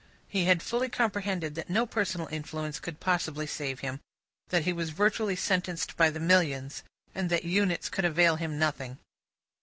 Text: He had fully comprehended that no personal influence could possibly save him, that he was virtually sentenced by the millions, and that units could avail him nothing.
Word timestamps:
He 0.27 0.45
had 0.45 0.63
fully 0.63 0.89
comprehended 0.89 1.53
that 1.53 1.69
no 1.69 1.85
personal 1.85 2.25
influence 2.31 2.79
could 2.79 2.99
possibly 2.99 3.45
save 3.45 3.81
him, 3.81 3.99
that 4.49 4.63
he 4.65 4.73
was 4.73 4.89
virtually 4.89 5.35
sentenced 5.35 5.95
by 5.95 6.09
the 6.09 6.19
millions, 6.19 6.81
and 7.13 7.29
that 7.29 7.43
units 7.45 7.87
could 7.87 8.03
avail 8.05 8.37
him 8.37 8.57
nothing. 8.57 8.97